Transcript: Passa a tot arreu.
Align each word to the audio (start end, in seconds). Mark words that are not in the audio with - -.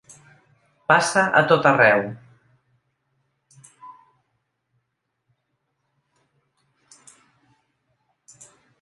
Passa 0.91 1.25
a 1.41 1.43
tot 1.51 1.67
arreu. 1.71 2.01